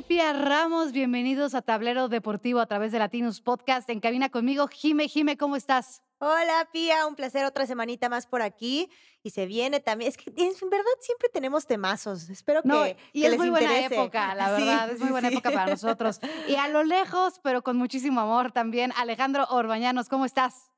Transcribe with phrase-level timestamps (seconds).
[0.00, 0.92] soy Pia Ramos.
[0.92, 3.90] Bienvenidos a Tablero Deportivo a través de Latinos Podcast.
[3.90, 5.08] En cabina conmigo, Jime.
[5.08, 6.02] Jime, ¿cómo estás?
[6.18, 7.06] Hola, Pia.
[7.06, 8.88] Un placer otra semanita más por aquí.
[9.22, 10.08] Y se viene también.
[10.08, 12.30] Es que en verdad siempre tenemos temazos.
[12.30, 12.96] Espero que.
[13.12, 14.90] y es muy buena época, la verdad.
[14.90, 16.20] es muy buena época para nosotros.
[16.48, 20.70] Y a lo lejos, pero con muchísimo amor también, Alejandro Orbañanos, ¿cómo estás?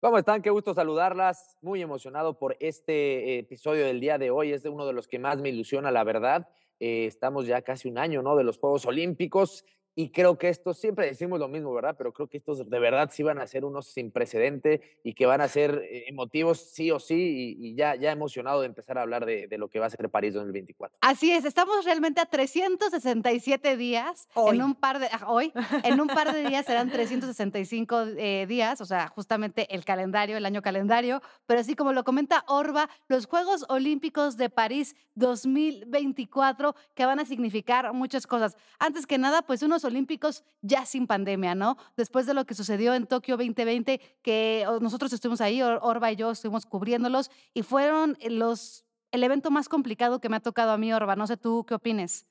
[0.00, 0.42] ¿Cómo están?
[0.42, 1.56] Qué gusto saludarlas.
[1.60, 4.52] Muy emocionado por este episodio del día de hoy.
[4.52, 6.48] Es de uno de los que más me ilusiona, la verdad.
[6.80, 8.36] Eh, estamos ya casi un año, ¿no?
[8.36, 9.64] De los Juegos Olímpicos
[9.98, 11.94] y creo que estos, siempre decimos lo mismo, ¿verdad?
[11.96, 15.24] Pero creo que estos de verdad sí van a ser unos sin precedente y que
[15.24, 19.02] van a ser eh, emotivos sí o sí y, ya, ya emocionado de empezar a
[19.02, 20.98] hablar de, lo que va a ser París 2024.
[21.00, 24.28] Así es, estamos realmente a 367 días.
[24.34, 24.56] Hoy.
[24.56, 25.50] En un par de, hoy,
[25.82, 30.44] en un par de días serán 365 eh, días, o sea, justamente el calendario, el
[30.44, 31.22] año calendario.
[31.46, 37.24] Pero así como lo comenta Orba, los Juegos Olímpicos de París 2024 que van a
[37.24, 38.58] significar muchas cosas.
[38.78, 41.76] Antes que nada, pues unos Olímpicos ya sin pandemia, ¿no?
[41.96, 46.30] Después de lo que sucedió en Tokio 2020, que nosotros estuvimos ahí, Orba y yo
[46.32, 50.92] estuvimos cubriéndolos y fueron los el evento más complicado que me ha tocado a mí,
[50.92, 51.16] Orba.
[51.16, 52.28] No sé tú qué opines.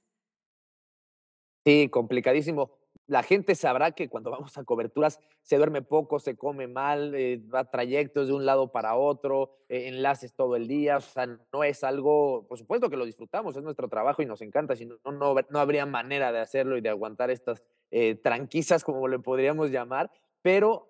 [1.65, 2.69] Sí, complicadísimo
[3.07, 7.39] la gente sabrá que cuando vamos a coberturas se duerme poco, se come mal, eh,
[7.53, 11.63] va trayectos de un lado para otro, eh, enlaces todo el día, o sea, no
[11.63, 14.97] es algo, por supuesto que lo disfrutamos, es nuestro trabajo y nos encanta, si no,
[15.05, 19.69] no, no habría manera de hacerlo y de aguantar estas eh, tranquisas, como le podríamos
[19.69, 20.11] llamar,
[20.41, 20.89] pero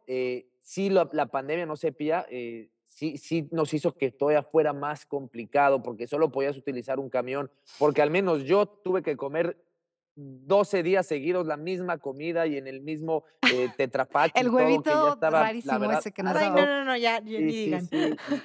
[0.62, 2.26] sí la, pandemia no se pía,
[2.88, 7.50] sí, sí nos hizo que todavía fuera más complicado porque solo podías utilizar un camión,
[7.80, 9.58] porque al menos yo tuve que comer
[10.16, 13.70] 12 días seguidos la misma comida y en el mismo eh,
[14.36, 17.90] el huevito rarísimo ese que nos Ay, no, no, no, ya, ni digan.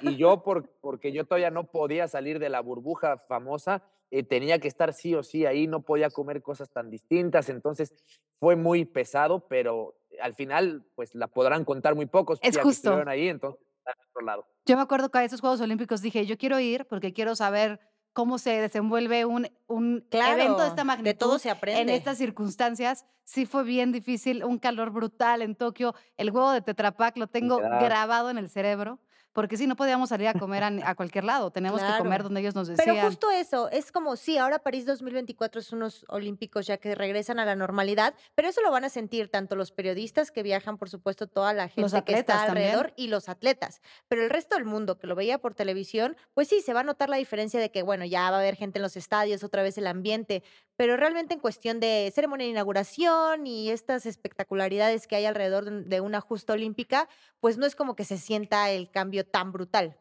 [0.01, 4.59] Y, yo, por, porque yo todavía no podía salir de la burbuja famosa, eh, tenía
[4.59, 7.93] que estar sí o sí ahí, no podía comer cosas tan distintas, entonces
[8.39, 12.39] fue muy pesado, pero al final, pues la podrán contar muy pocos.
[12.41, 13.01] Es justo.
[13.07, 13.61] ahí, entonces,
[14.09, 14.45] otro lado.
[14.65, 17.79] Yo me acuerdo que a esos Juegos Olímpicos dije, yo quiero ir porque quiero saber
[18.13, 21.09] cómo se desenvuelve un, un evento de esta magnitud.
[21.09, 21.81] De todo se aprende.
[21.81, 25.95] En estas circunstancias, sí fue bien difícil, un calor brutal en Tokio.
[26.17, 28.99] El huevo de Tetrapac lo tengo grabado en el cerebro
[29.33, 32.55] porque si no podíamos salir a comer a, cualquier lado, tenemos que comer donde ellos
[32.55, 32.95] nos decían.
[32.95, 37.39] Pero justo eso, es como, sí, ahora París 2024 es unos olímpicos ya que regresan
[37.39, 40.89] a la normalidad, pero eso lo van a sentir tanto los periodistas que viajan, por
[40.89, 44.97] supuesto, toda la gente que está alrededor y los atletas, pero el resto del mundo
[44.97, 47.83] que lo veía por televisión, pues sí, se va a notar la diferencia de que,
[47.83, 50.43] bueno, ya va a haber gente en los estadios, otra vez el ambiente,
[50.81, 56.01] pero realmente en cuestión de ceremonia de inauguración y estas espectacularidades que hay alrededor de
[56.01, 57.07] una justa olímpica,
[57.39, 59.95] pues no es como que se sienta el cambio tan brutal.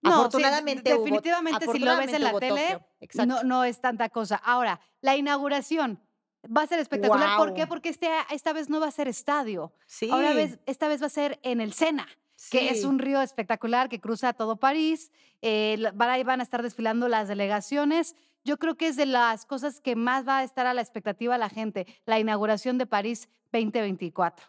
[0.00, 2.78] No, afortunadamente, definitivamente si lo ves en la tele,
[3.26, 4.36] no, no, es tanta cosa.
[4.36, 6.00] Ahora, la inauguración
[6.46, 7.36] va a ser espectacular.
[7.36, 7.66] ¿Por qué?
[7.66, 9.72] Porque este, esta vez no va a ser estadio.
[9.86, 10.10] Sí.
[10.12, 12.06] Ahora vez, esta vez va a ser en el Sena,
[12.52, 15.10] que es un río espectacular que cruza todo París.
[15.42, 18.14] Eh, van a estar desfilando las delegaciones.
[18.44, 21.36] Yo creo que es de las cosas que más va a estar a la expectativa
[21.36, 24.46] la gente, la inauguración de París 2024.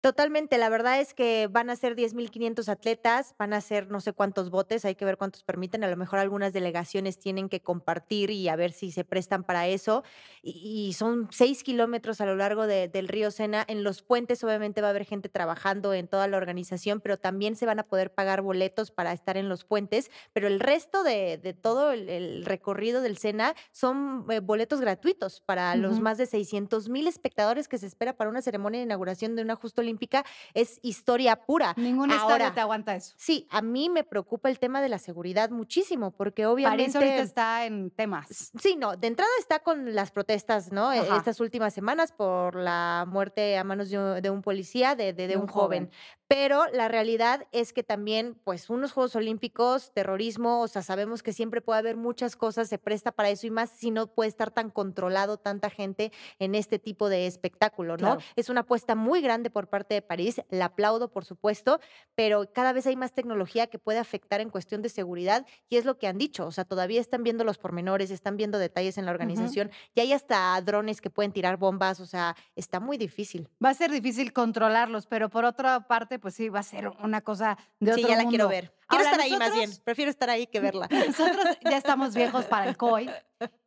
[0.00, 4.14] Totalmente, la verdad es que van a ser 10.500 atletas, van a ser no sé
[4.14, 8.30] cuántos botes, hay que ver cuántos permiten, a lo mejor algunas delegaciones tienen que compartir
[8.30, 10.02] y a ver si se prestan para eso.
[10.42, 13.62] Y, son seis kilómetros a lo largo del río Sena.
[13.68, 17.54] En los puentes obviamente va a haber gente trabajando en toda la organización, pero también
[17.54, 21.56] se van a poder pagar boletos para estar en los puentes, pero el resto de,
[21.60, 27.06] todo el, recorrido del Sena son eh, boletos gratuitos para los más de 600 mil
[27.06, 30.24] espectadores que se espera para una ceremonia de inauguración de una justo olímpica
[30.54, 31.74] es historia pura.
[31.76, 33.14] Ningún estadio te aguanta eso.
[33.16, 36.84] Sí, a mí me preocupa el tema de la seguridad muchísimo, porque obviamente.
[36.84, 38.52] París ahorita está en temas.
[38.60, 40.92] Sí, no, de entrada está con las protestas, ¿no?
[40.92, 45.90] Estas últimas semanas por la muerte a manos de un, policía, de, de, un, joven.
[46.30, 51.32] Pero la realidad es que también, pues, unos Juegos Olímpicos, terrorismo, o sea, sabemos que
[51.32, 54.52] siempre puede haber muchas cosas, se presta para eso y más si no puede estar
[54.52, 58.18] tan controlado tanta gente en este tipo de espectáculo, ¿no?
[58.36, 61.80] Es una apuesta muy grande por parte de París, la aplaudo, por supuesto,
[62.14, 65.84] pero cada vez hay más tecnología que puede afectar en cuestión de seguridad y es
[65.84, 69.04] lo que han dicho, o sea, todavía están viendo los pormenores, están viendo detalles en
[69.04, 73.48] la organización y hay hasta drones que pueden tirar bombas, o sea, está muy difícil.
[73.60, 77.20] Va a ser difícil controlarlos, pero por otra parte, pues sí, va a ser una
[77.20, 78.72] cosa de otro Sí, ya la quiero ver.
[78.88, 79.70] Quiero estar ahí más bien.
[79.84, 80.88] Prefiero estar ahí que verla.
[81.08, 83.10] Nosotros ya estamos viejos para el COI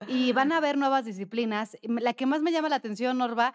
[0.07, 1.77] y van a haber nuevas disciplinas.
[1.81, 3.53] La que más me llama la atención, Norba,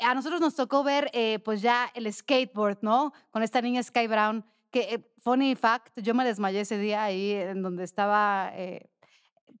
[0.00, 3.12] a nosotros nos tocó ver eh, pues ya el skateboard, ¿no?
[3.30, 7.32] Con esta niña Sky Brown, que, eh, funny fact, yo me desmayé ese día ahí
[7.32, 8.50] en donde estaba...
[8.54, 8.88] Eh,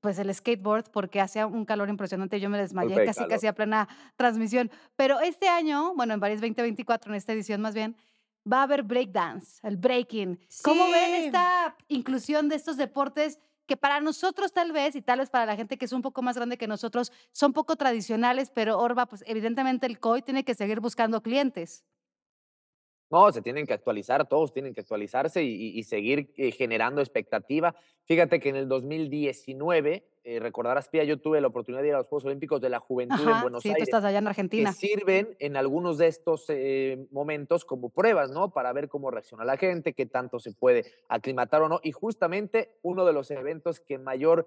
[0.00, 3.88] pues el skateboard porque hacía un calor impresionante, yo me desmayé casi casi a plena
[4.16, 4.70] transmisión.
[4.96, 7.96] Pero este año, bueno, en París 2024, en esta edición más bien,
[8.50, 10.38] va a haber breakdance, el breaking.
[10.62, 15.28] ¿Cómo ven esta inclusión de estos deportes que para nosotros tal vez, y tal vez
[15.28, 18.78] para la gente que es un poco más grande que nosotros, son poco tradicionales, pero
[18.78, 21.84] Orba, pues evidentemente el COI tiene que seguir buscando clientes.
[23.10, 27.74] No, se tienen que actualizar, todos tienen que actualizarse y, seguir eh, generando expectativa.
[28.04, 31.98] Fíjate que en el 2019, eh, recordarás, Pia, yo tuve la oportunidad de ir a
[31.98, 33.84] los Juegos Olímpicos de la Juventud en Buenos sí, Aires.
[33.84, 34.70] tú estás allá en Argentina.
[34.70, 38.50] Que sirven en algunos de estos eh, momentos como pruebas, ¿no?
[38.50, 41.80] Para ver cómo reacciona la gente, qué tanto se puede aclimatar o no.
[41.82, 44.46] Y justamente uno de los eventos que mayor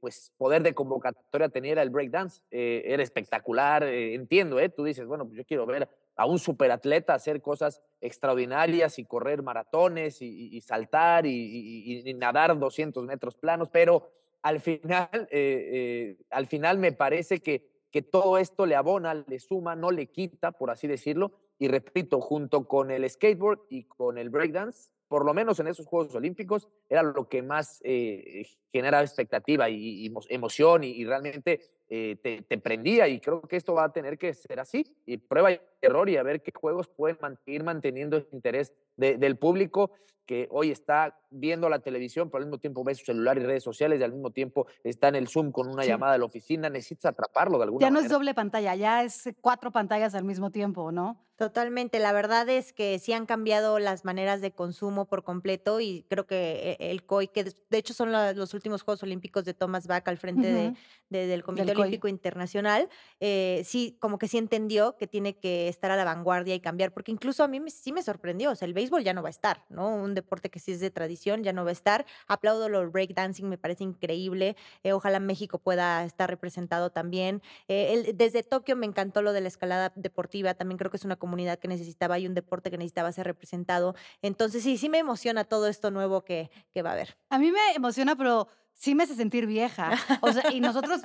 [0.00, 2.42] pues, poder de convocatoria tenía era el breakdance.
[2.50, 4.68] era espectacular, entiendo, ¿eh?
[4.68, 5.88] Tú dices, bueno, pues yo quiero ver
[6.20, 13.38] a un superatleta hacer cosas extraordinarias y correr maratones y, saltar y, nadar 200 metros
[13.38, 14.10] planos, pero
[14.42, 19.38] al final, eh, eh, al final me parece que, que todo esto le abona, le
[19.40, 24.18] suma, no le quita, por así decirlo, y repito, junto con el skateboard y con
[24.18, 29.02] el breakdance, por lo menos en esos Juegos Olímpicos, era lo que más eh, generaba
[29.02, 33.08] expectativa y, emoción y, realmente eh, te, prendía.
[33.08, 34.86] Y creo que esto va a tener que ser así.
[35.06, 39.38] Y prueba y error y a ver qué juegos pueden ir manteniendo el interés del
[39.38, 39.92] público
[40.30, 43.64] que hoy está viendo la televisión, pero al mismo tiempo ve su celular y redes
[43.64, 46.70] sociales y al mismo tiempo está en el Zoom con una llamada de la oficina.
[46.70, 47.88] Necesitas atraparlo de alguna manera.
[47.88, 51.26] Ya no es doble pantalla, ya es cuatro pantallas al mismo tiempo, ¿no?
[51.40, 52.00] Totalmente.
[52.00, 56.26] La verdad es que sí han cambiado las maneras de consumo por completo y creo
[56.26, 60.06] que eh, el COI, que de hecho son los últimos Juegos Olímpicos de Thomas Bach
[60.06, 60.76] al frente
[61.08, 65.90] de, del Comité Olímpico Internacional, eh, sí, como que sí entendió que tiene que estar
[65.90, 68.74] a la vanguardia y cambiar, porque incluso a mí sí me sorprendió, o sea, el
[68.74, 69.94] béisbol ya no va a estar, ¿no?
[69.94, 72.06] Un deporte que sí es de tradición ya no va a estar.
[72.26, 74.56] Aplaudo los breakdancing, me parece increíble.
[74.82, 77.42] Eh, ojalá México pueda estar representado también.
[77.68, 81.58] desde Tokio me encantó lo de la escalada deportiva, también creo que es una comunidad
[81.58, 83.94] que necesitaba y un deporte que necesitaba ser representado.
[84.22, 87.16] Entonces, sí, sí me emociona todo esto nuevo que, que va a haber.
[87.28, 89.92] A mí me emociona, pero sí me hace sentir vieja.
[90.22, 91.00] O sea, y nosotros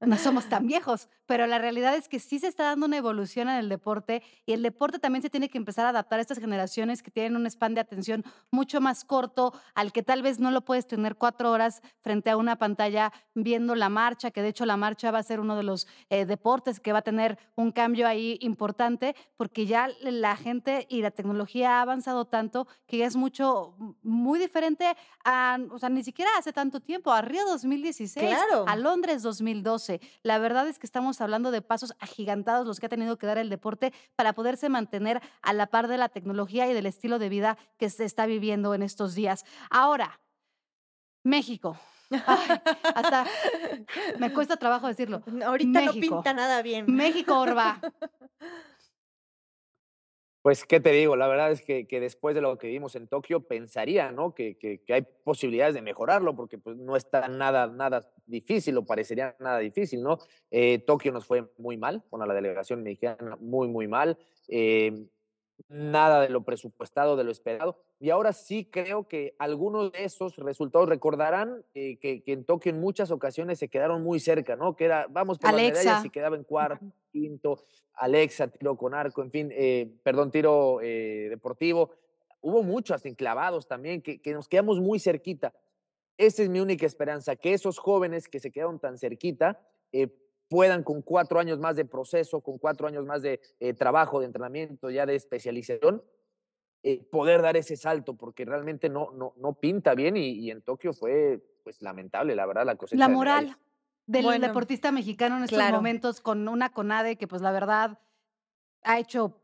[0.00, 3.48] no somos tan viejos, pero la realidad es que sí se está dando una evolución
[3.48, 6.38] en el deporte y el deporte también se tiene que empezar a adaptar a estas
[6.38, 10.50] generaciones que tienen un span de atención mucho más corto, al que tal vez no
[10.50, 14.66] lo puedes tener cuatro horas frente a una pantalla viendo la marcha, que de hecho
[14.66, 17.72] la marcha va a ser uno de los eh, deportes que va a tener un
[17.72, 23.06] cambio ahí importante, porque ya la gente y la tecnología ha avanzado tanto que ya
[23.06, 24.94] es mucho, muy diferente
[25.24, 29.85] a, o sea, ni siquiera hace tanto tiempo, a Río 2016, a Londres 2012
[30.22, 33.38] la verdad es que estamos hablando de pasos agigantados los que ha tenido que dar
[33.38, 37.28] el deporte para poderse mantener a la par de la tecnología y del estilo de
[37.28, 39.44] vida que se está viviendo en estos días.
[39.70, 40.20] Ahora,
[41.22, 41.78] México.
[42.94, 43.26] hasta
[44.18, 45.22] me cuesta trabajo decirlo.
[45.44, 46.86] Ahorita no pinta nada bien.
[46.88, 47.80] México, Orba.
[50.46, 51.16] Pues, ¿qué te digo?
[51.16, 54.32] La verdad es que, que, después de lo que vimos en Tokio, pensaría, ¿no?
[54.32, 59.34] Que, que, hay posibilidades de mejorarlo, porque pues, no está nada, nada difícil, o parecería
[59.40, 60.18] nada difícil, ¿no?
[60.52, 64.18] Eh, Tokio nos fue muy mal, con la delegación mexicana muy, muy mal.
[64.46, 65.08] Eh,
[65.68, 67.78] nada de lo presupuestado, de lo esperado.
[67.98, 72.70] Y ahora sí creo que algunos de esos resultados recordarán eh, que, que, en Tokio
[72.70, 74.76] en muchas ocasiones se quedaron muy cerca, ¿no?
[74.76, 75.74] Que era, vamos por Alexa.
[75.74, 77.62] las medallas y quedaba en cuarto, quinto,
[77.94, 81.90] Alexa, tiro con arco, en fin, eh, perdón, tiro eh, deportivo.
[82.40, 85.54] Hubo muchos enclavados también, que, que nos quedamos muy cerquita.
[86.18, 89.60] Esa es mi única esperanza, que esos jóvenes que se quedaron tan cerquita
[90.48, 94.26] puedan con cuatro años más de proceso, con cuatro años más de eh, trabajo, de
[94.26, 96.02] entrenamiento, ya de especialización,
[96.82, 100.92] eh, poder dar ese salto, porque realmente no, no, no pinta bien y, en Tokio
[100.92, 102.98] fue pues lamentable, la verdad, la cosecha.
[102.98, 103.56] La moral
[104.06, 107.98] del deportista mexicano en estos momentos con una CONADE que pues la verdad
[108.82, 109.40] ha hecho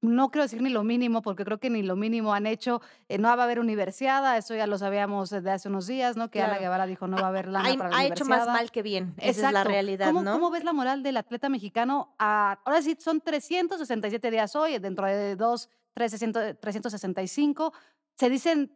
[0.00, 2.80] no quiero decir ni lo mínimo, porque creo que ni lo mínimo han hecho.
[3.08, 6.30] Eh, no va a haber universidad, eso ya lo sabíamos desde hace unos días, ¿no?
[6.30, 8.46] Que Ana Guevara dijo no va a haber lana ha, para la Ha hecho más
[8.46, 10.32] mal que bien, esa es la realidad, ¿Cómo, ¿no?
[10.32, 12.14] ¿Cómo ves la moral del atleta mexicano?
[12.18, 17.72] ahora sí, son 367 días hoy, dentro de dos, 365.
[18.14, 18.72] Se dicen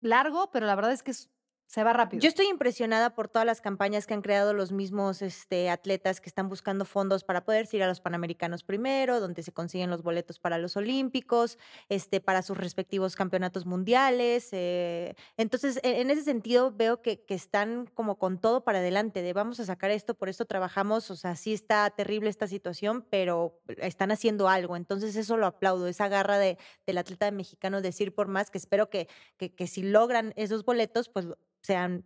[0.00, 1.30] largo, pero la verdad es que es
[1.68, 2.22] se va rápido.
[2.22, 6.30] Yo estoy impresionada por todas las campañas que han creado los mismos este, atletas que
[6.30, 10.38] están buscando fondos para poder ir a los Panamericanos primero, donde se consiguen los boletos
[10.38, 11.58] para los Olímpicos,
[11.90, 14.48] este, para sus respectivos campeonatos mundiales.
[14.52, 19.20] Eh, entonces, e, en ese sentido, veo que, que, están como con todo para adelante,
[19.20, 23.04] de vamos a sacar esto, por esto trabajamos, o sea, sí está terrible esta situación,
[23.10, 24.74] pero están haciendo algo.
[24.74, 26.56] Entonces, eso lo aplaudo, esa garra de,
[26.86, 29.06] del atleta mexicano de decir por más, que espero que,
[29.36, 31.26] que si logran esos boletos, pues
[31.62, 32.04] sean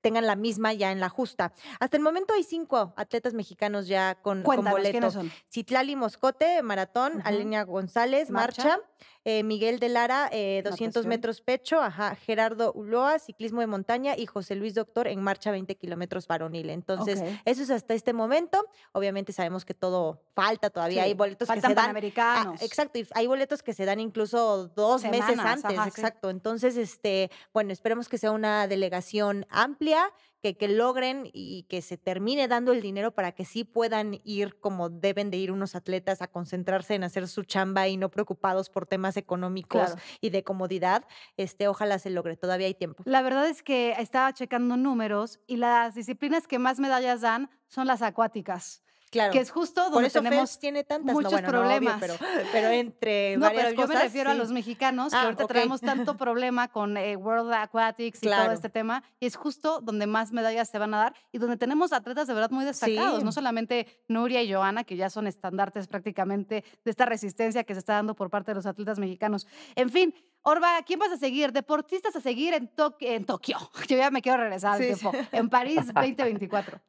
[0.00, 1.52] tengan la misma ya en la justa.
[1.80, 5.10] Hasta el momento hay cinco atletas mexicanos ya con, con boleto.
[5.10, 5.30] son?
[5.50, 8.78] Citlali Moscote, maratón, Alenia González, marcha,
[9.24, 14.26] eh, Miguel de Lara, 200 eh, metros pecho, ajá, Gerardo Uloa, ciclismo de montaña y
[14.26, 16.70] José Luis Doctor en marcha 20 kilómetros varonil.
[16.70, 18.64] Entonces, eso es hasta este momento.
[18.92, 21.04] Obviamente sabemos que todo falta todavía.
[21.04, 21.96] Hay boletos que se dan.
[22.16, 25.78] Ah, exacto, y hay boletos que se dan incluso dos meses antes.
[25.86, 26.30] exacto.
[26.30, 30.12] Entonces, este, bueno, esperemos que sea una delegación amplia,
[30.44, 34.60] que, que, logren y que se termine dando el dinero para que sí puedan ir
[34.60, 38.68] como deben de ir unos atletas a concentrarse en hacer su chamba y no preocupados
[38.68, 41.06] por temas económicos y de comodidad.
[41.38, 43.02] Este, ojalá se logre, todavía hay tiempo.
[43.06, 47.86] La verdad es que estaba checando números y las disciplinas que más medallas dan son
[47.86, 48.82] las acuáticas.
[49.10, 49.32] Claro.
[49.32, 51.98] Que es justo donde Por eso tenemos tiene tantas muchos problemas.
[52.00, 52.14] pero,
[52.50, 55.80] pero, entre no, varias pero yo me refiero a los mexicanos, que ah, ahorita tenemos
[55.80, 60.32] tanto problema con eh, World Aquatics y todo este tema, y es justo donde más
[60.32, 63.86] medallas se van a dar y donde tenemos atletas de verdad muy destacados, no solamente
[64.08, 68.14] Nuria y Joana, que ya son estandartes prácticamente de esta resistencia que se está dando
[68.14, 69.46] por parte de los atletas mexicanos.
[69.76, 70.14] En fin,
[70.46, 71.52] Orba, ¿quién vas a seguir?
[71.52, 72.70] Deportistas a seguir en,
[73.00, 73.56] en Tokio.
[73.88, 75.12] Yo ya me quiero regresar al tiempo.
[75.32, 76.80] En París 2024.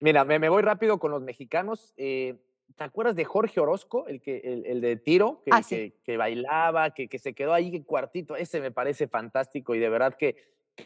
[0.00, 1.92] Mira, me, voy rápido con los mexicanos.
[1.96, 2.36] Eh,
[2.76, 7.08] ¿Te acuerdas de Jorge Orozco, el, que, el, de tiro, ah, que, que, bailaba, que,
[7.08, 8.36] que, se quedó ahí en cuartito?
[8.36, 10.36] Ese me parece fantástico y de verdad que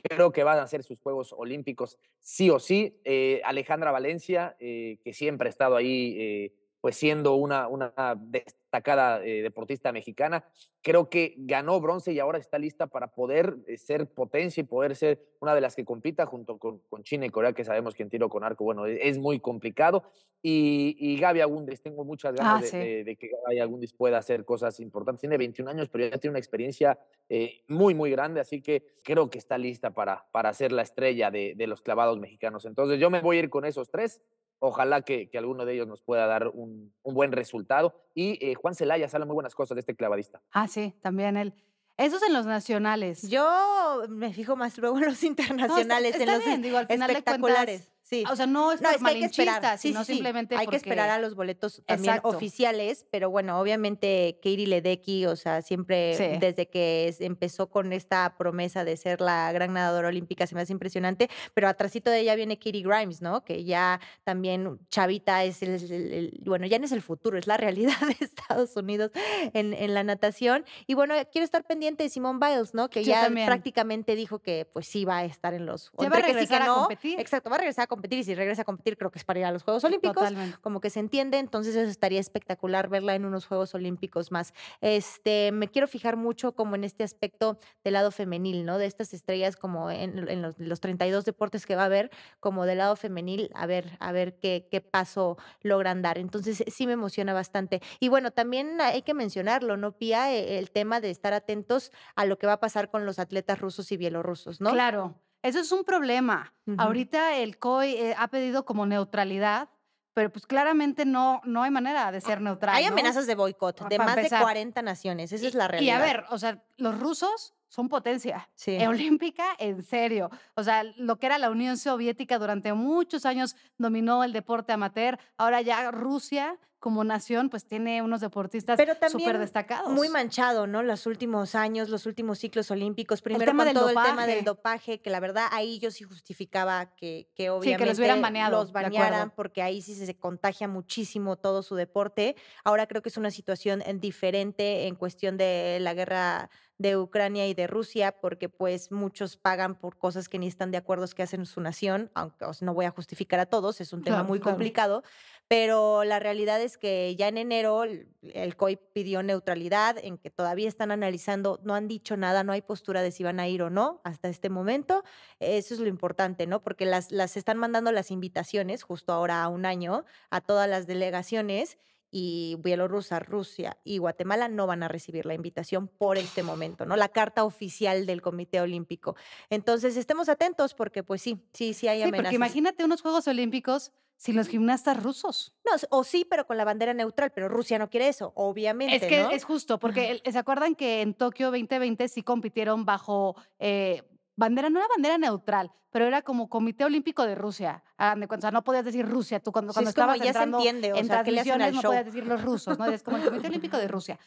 [0.02, 3.00] creo que van a ser sus Juegos Olímpicos sí o sí.
[3.04, 6.50] Eh, Alejandra Valencia, eh, que siempre ha estado ahí
[6.84, 10.44] pues siendo una, una destacada eh, deportista mexicana.
[10.82, 14.94] Creo que ganó bronce y ahora está lista para poder eh, ser potencia y poder
[14.94, 18.02] ser una de las que compita junto con, con China y Corea, que sabemos que
[18.02, 20.02] en tiro con arco, bueno, e, es, muy complicado.
[20.42, 24.78] Y, y, Gaby Agundis, tengo muchas ganas ah, de, que Gaby Agundis pueda hacer cosas
[24.78, 25.22] importantes.
[25.22, 26.98] Tiene 21 años, pero ya tiene una experiencia
[27.30, 31.30] eh, muy, muy grande, así que creo que está lista para, para ser la estrella
[31.30, 32.66] de, de los clavados mexicanos.
[32.66, 34.20] Entonces yo me voy a ir con esos tres
[34.58, 37.94] Ojalá que, alguno de ellos nos pueda dar un, buen resultado.
[38.14, 40.40] Y eh, Juan Celaya sale muy buenas cosas de este clavadista.
[40.50, 41.54] Ah, sí, también él.
[41.96, 43.28] Esos en los nacionales.
[43.28, 47.93] Yo me fijo más luego en los internacionales, en los digo, al final espectaculares.
[48.04, 48.22] Sí.
[48.30, 49.78] O sea, no es, no, es que hay que esperar.
[49.78, 55.24] sino simplemente Hay que esperar a los boletos también oficiales, pero bueno, obviamente Katie Ledecky,
[55.24, 60.46] o sea, siempre desde que empezó con esta promesa de ser la gran nadadora olímpica
[60.46, 63.42] se me hace impresionante, pero atrásito de ella viene Katie Grimes, ¿no?
[63.42, 67.98] Que ya también Chavita es el, bueno, ya no es el futuro, es la realidad
[68.06, 69.12] de Estados Unidos
[69.54, 70.66] en, en la natación.
[70.86, 72.90] Y bueno, quiero estar pendiente de Simone Biles, ¿no?
[72.90, 75.90] Que ya prácticamente dijo que pues sí va a estar en los...
[75.98, 77.18] Ya va a regresar a competir.
[77.18, 79.40] Exacto, va a regresar a competir y si regresa a competir creo que es para
[79.40, 80.28] ir a los Juegos Olímpicos.
[80.60, 84.52] Como que se entiende, entonces eso estaría espectacular verla en unos Juegos Olímpicos más.
[84.80, 88.78] Este, me quiero fijar mucho como en este aspecto del lado femenil, ¿no?
[88.78, 92.78] De estas estrellas como en, los, los, 32 deportes que va a haber, como del
[92.78, 96.18] lado femenil, a ver, a ver qué, qué paso logran dar.
[96.18, 97.80] Entonces sí me emociona bastante.
[98.00, 100.32] Y bueno, también hay que mencionarlo, ¿no, Pía?
[100.32, 103.60] E, el tema de estar atentos a lo que va a pasar con los atletas
[103.60, 104.70] rusos y bielorrusos, ¿no?
[104.70, 105.14] Claro.
[105.44, 106.54] Eso es un problema.
[106.78, 109.68] Ahorita el COI eh, ha pedido como neutralidad,
[110.14, 112.74] pero pues claramente no, no hay manera de ser neutral.
[112.74, 115.98] Hay amenazas de boicot de más de 40 naciones, esa es la realidad.
[115.98, 118.48] Y a ver, o sea, los rusos son potencia
[118.88, 120.30] olímpica, en serio.
[120.54, 125.18] O sea, lo que era la Unión Soviética durante muchos años dominó el deporte amateur,
[125.36, 128.78] ahora ya Rusia como nación, pues tiene unos deportistas
[129.10, 129.90] súper destacados.
[129.90, 130.82] Muy manchado, ¿no?
[130.82, 133.22] Los últimos años, los últimos ciclos olímpicos.
[133.22, 137.30] Primero con todo el tema del dopaje, que la verdad ahí yo sí justificaba que,
[137.34, 141.74] que obviamente los, hubieran baneado, los banearan, porque ahí sí se contagia muchísimo todo su
[141.74, 142.36] deporte.
[142.64, 147.54] Ahora creo que es una situación diferente en cuestión de la guerra de Ucrania y
[147.54, 151.46] de Rusia, porque pues muchos pagan por cosas que ni están de acuerdo que hacen
[151.46, 155.02] su nación, aunque no voy a justificar a todos, es un tema muy complicado,
[155.46, 160.68] pero la realidad es que ya en enero el COI pidió neutralidad, en que todavía
[160.68, 163.70] están analizando, no han dicho nada, no hay postura de si van a ir o
[163.70, 165.04] no hasta este momento.
[165.40, 166.62] Eso es lo importante, ¿no?
[166.62, 170.86] Porque las, las están mandando las invitaciones justo ahora a un año a todas las
[170.86, 171.78] delegaciones
[172.16, 176.94] y Bielorrusia, Rusia y Guatemala no van a recibir la invitación por este momento, ¿no?
[176.94, 179.16] La carta oficial del Comité Olímpico.
[179.50, 182.18] Entonces, estemos atentos porque pues sí, sí, sí hay amenazas.
[182.18, 185.56] Sí, porque imagínate unos Juegos Olímpicos sin los gimnastas rusos.
[185.64, 188.94] No, o sí, pero con la bandera neutral, pero Rusia no quiere eso, obviamente.
[188.94, 194.04] Es que es justo, porque ¿se acuerdan que en Tokio 2020 sí compitieron bajo eh,
[194.36, 197.82] bandera, no era bandera neutral, pero era como Comité Olímpico de Rusia.
[197.98, 199.40] O sea, no podías decir Rusia.
[199.40, 202.42] Tú cuando, cuando estabas ya se entiende, o en sea, transmisiones no podías decir los
[202.42, 202.86] rusos, ¿no?
[202.86, 204.18] Es como el Comité Olímpico de Rusia.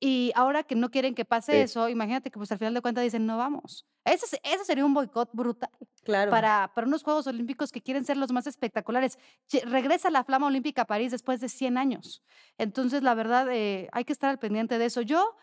[0.00, 3.02] Y ahora que no quieren que pase eso, imagínate que pues al final de cuentas
[3.02, 3.84] dicen, no vamos.
[4.04, 5.70] Ese, ese sería un boicot brutal
[6.04, 6.30] claro.
[6.30, 9.18] para, para unos Juegos Olímpicos que quieren ser los más espectaculares.
[9.64, 12.22] Regresa la flama olímpica a París después de 100 años.
[12.58, 15.02] Entonces, la verdad, eh, hay que estar al pendiente de eso.
[15.02, 15.36] Yo,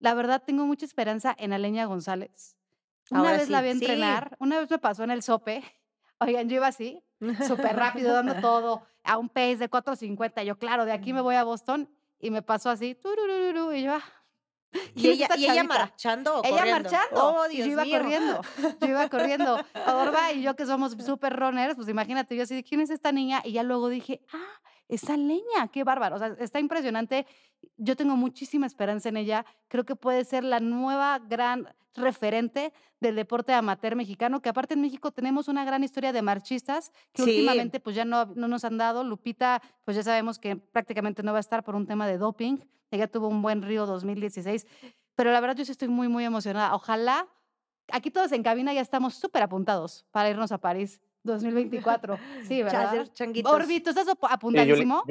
[0.00, 2.56] la verdad, tengo mucha esperanza en Aleña González.
[3.10, 5.62] Una vez la vi entrenar, una vez me pasó en el sope.
[6.20, 7.02] Oigan, yo iba así,
[7.46, 10.44] súper rápido, dando todo a un pace de 4.50.
[10.44, 11.88] Yo, claro, de aquí me voy a Boston
[12.18, 12.96] y me pasó así,
[13.74, 14.04] y yo, ah,
[14.94, 16.82] ¿Y ella, ¿Y ella, marchando o Ella corriendo?
[16.82, 17.34] marchando.
[17.34, 18.40] Oh, Dios yo iba corriendo.
[18.80, 19.58] Yo iba corriendo.
[19.86, 23.42] Orba y yo que somos súper runners, pues imagínate, yo así, ¿quién es esta niña?
[23.44, 24.60] Y ya luego dije, ah,
[24.90, 26.16] esa leña, qué bárbaro.
[26.16, 27.26] O sea, está impresionante.
[27.76, 29.46] Yo tengo muchísima esperanza en ella.
[29.68, 34.80] Creo que puede ser la nueva gran referente del deporte amateur mexicano, que aparte en
[34.80, 38.78] México tenemos una gran historia de marchistas que últimamente pues ya no, no nos han
[38.78, 39.04] dado.
[39.04, 42.58] Lupita, pues ya sabemos que prácticamente no va a estar por un tema de doping.
[42.90, 44.66] Ella tuvo un buen Río 2016,
[45.14, 46.74] pero la verdad yo sí estoy muy, muy emocionada.
[46.74, 47.28] Ojalá,
[47.92, 52.18] aquí todos en cabina ya estamos súper apuntados para irnos a París 2024.
[52.44, 53.06] Sí, ¿verdad?
[53.44, 55.04] Orbi, ¿tú estás apuntadísimo?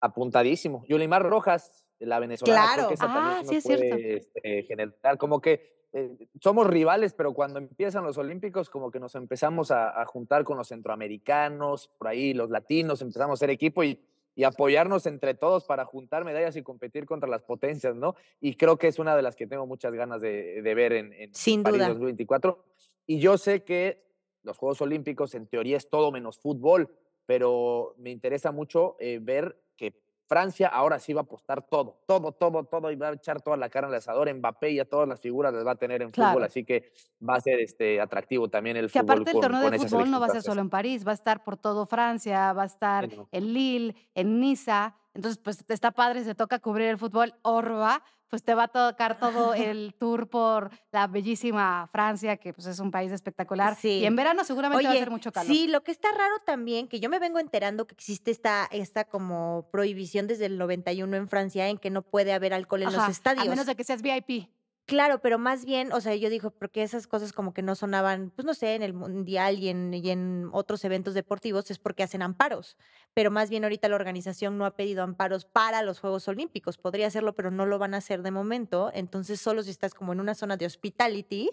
[0.00, 0.84] apuntadísimo.
[0.88, 2.74] Yulimar Rojas, la venezolana.
[2.74, 2.94] Claro.
[3.00, 3.96] ah, sí es cierto.
[3.96, 9.14] Este, general, como que eh, somos rivales, pero cuando empiezan los Olímpicos, como que nos
[9.14, 13.84] empezamos a, a, juntar con los centroamericanos, por ahí los latinos, empezamos a ser equipo
[13.84, 14.00] y
[14.34, 18.14] y apoyarnos entre todos para juntar medallas y competir contra las potencias, ¿no?
[18.40, 21.34] Y creo que es una de las que tengo muchas ganas de, ver en, en
[21.34, 21.88] Sin París duda.
[21.88, 22.64] 2024.
[23.06, 24.02] Y yo sé que
[24.42, 26.90] los Juegos Olímpicos en teoría es todo menos fútbol,
[27.26, 32.32] pero me interesa mucho eh, ver que Francia ahora sí va a apostar todo, todo,
[32.32, 34.32] todo, todo y va a echar toda la cara al asador.
[34.32, 36.92] Mbappé y a todas las figuras las va a tener en fútbol, así que
[37.26, 39.10] va a ser este, atractivo también el que fútbol.
[39.10, 41.44] aparte el torneo de fútbol no va a ser solo en París, va a estar
[41.44, 44.96] por todo Francia, va a estar en Lille, en Niza.
[45.14, 47.34] Entonces, pues está padre, se toca cubrir el fútbol.
[47.42, 52.66] Orba, pues te va a tocar todo el tour por la bellísima Francia, que pues
[52.66, 53.76] es un país espectacular.
[53.76, 53.98] Sí.
[53.98, 55.54] Y en verano seguramente va a ser mucho calor.
[55.54, 59.04] Sí, lo que está raro también, que yo me vengo enterando que existe esta, esta
[59.04, 63.06] como prohibición desde el 91 en Francia en que no puede haber alcohol en los
[63.06, 63.46] estadios.
[63.46, 64.48] A menos de que seas VIP.
[64.86, 68.30] Claro, pero más bien, o sea, yo digo, porque esas cosas como que no sonaban,
[68.30, 72.02] pues no sé, en el mundial y en, y en otros eventos deportivos es porque
[72.02, 72.76] hacen amparos,
[73.14, 77.06] pero más bien ahorita la organización no ha pedido amparos para los Juegos Olímpicos, podría
[77.06, 80.20] hacerlo, pero no lo van a hacer de momento, entonces solo si estás como en
[80.20, 81.50] una zona de hospitality,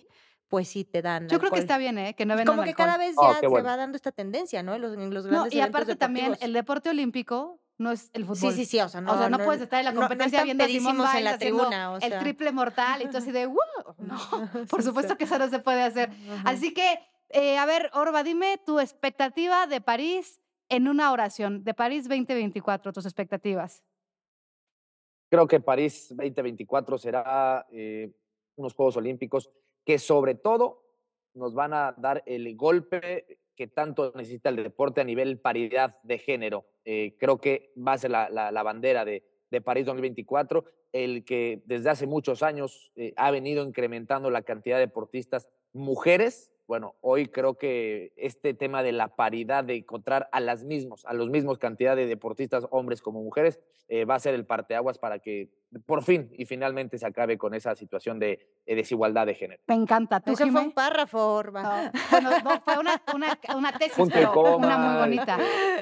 [0.48, 1.30] pues sí te dan.
[1.30, 2.16] Yo creo que está bien, ¿eh?
[2.16, 4.74] Que no Como que cada vez oh, ya se va dando esta tendencia, ¿no?
[4.74, 8.26] En los, en los grandes no, y aparte también el deporte olímpico no es el
[8.26, 8.52] fútbol.
[8.52, 10.98] Sí, sí, sí, o sea, no, no, puedes estar en la competencia viendo a Simón
[11.16, 12.08] en la tribuna, o sea.
[12.10, 13.56] el triple mortal y tú así de, ¡wow!
[13.98, 14.18] No,
[14.70, 16.10] por supuesto que eso no se puede hacer.
[16.46, 21.74] Así que, eh, a ver, Orba, dime tu expectativa de París en una oración, de
[21.74, 23.84] París 2024, tus expectativas.
[25.30, 28.12] Creo que París 2024 será eh,
[28.56, 29.50] unos Juegos Olímpicos
[29.86, 30.84] que sobre todo
[31.34, 36.18] nos van a dar el golpe que tanto necesita el deporte a nivel paridad de
[36.18, 36.66] género.
[36.86, 41.62] Eh, creo que va a ser la, la, bandera de, de, París 2024, el que
[41.66, 47.26] desde hace muchos años eh, ha venido incrementando la cantidad de deportistas mujeres bueno, hoy
[47.26, 51.58] creo que este tema de la paridad, de encontrar a las mismos, a los mismos
[51.58, 55.50] cantidad de deportistas, hombres como mujeres, eh, va a ser el parteaguas para que
[55.88, 59.64] por fin y finalmente se acabe con esa situación de, desigualdad de género.
[59.66, 60.20] Me encanta.
[60.20, 61.92] ¿Tú, Eso fue un párrafo, Orba.
[62.12, 62.30] bueno,
[62.64, 65.40] fue una, una, una tesis, pero una muy bonita.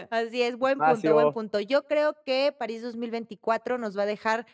[0.10, 1.60] Así es, buen punto, buen punto.
[1.60, 4.45] Yo creo que París 2024 nos va a dejar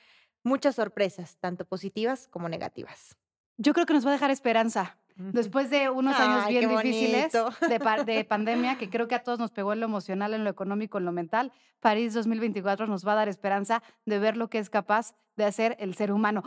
[0.41, 3.19] muchas sorpresas, tanto positivas como negativas.
[3.57, 4.97] Yo creo que nos va a dejar esperanza.
[5.15, 9.51] Después de unos años bien difíciles de, de, pandemia, que creo que a todos nos
[9.51, 13.15] pegó en lo emocional, en lo económico, en lo mental, París 2024 nos va a
[13.15, 16.43] dar esperanza de ver lo que es capaz de hacer el ser humano.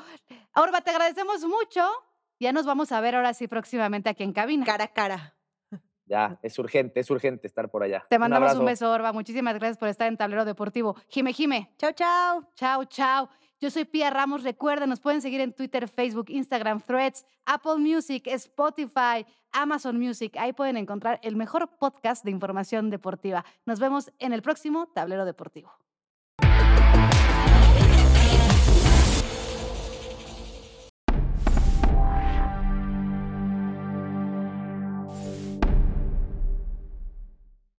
[0.54, 1.82] Orba, te agradecemos mucho.
[2.38, 4.64] Ya nos vamos a ver ahora sí próximamente aquí en cabina.
[4.64, 5.34] Cara a cara.
[6.06, 8.06] Ya, es urgente, es urgente estar por allá.
[8.08, 9.12] Te mandamos un, un beso, Orba.
[9.12, 10.96] Muchísimas gracias por estar en Tablero Deportivo.
[11.08, 11.72] Jime, Jime.
[11.78, 12.48] Chao, chao.
[12.54, 13.28] Chao, chao.
[13.58, 14.42] Yo soy Pia Ramos.
[14.42, 20.36] Recuerden, nos pueden seguir en Twitter, Facebook, Instagram, Threads, Apple Music, Spotify, Amazon Music.
[20.36, 23.44] Ahí pueden encontrar el mejor podcast de información deportiva.
[23.64, 25.72] Nos vemos en el próximo Tablero Deportivo.